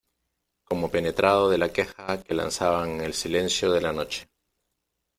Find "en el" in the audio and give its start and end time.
2.89-3.13